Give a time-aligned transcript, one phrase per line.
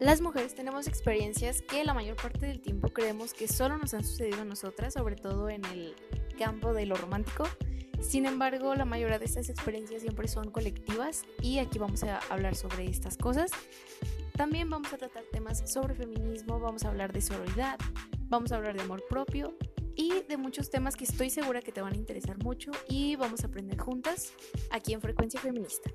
[0.00, 4.04] Las mujeres tenemos experiencias que la mayor parte del tiempo creemos que solo nos han
[4.04, 5.96] sucedido a nosotras, sobre todo en el
[6.38, 7.44] campo de lo romántico.
[8.00, 12.54] Sin embargo, la mayoría de estas experiencias siempre son colectivas y aquí vamos a hablar
[12.54, 13.50] sobre estas cosas.
[14.36, 17.76] También vamos a tratar temas sobre feminismo, vamos a hablar de sororidad,
[18.28, 19.58] vamos a hablar de amor propio
[19.96, 23.42] y de muchos temas que estoy segura que te van a interesar mucho y vamos
[23.42, 24.32] a aprender juntas
[24.70, 25.90] aquí en Frecuencia Feminista.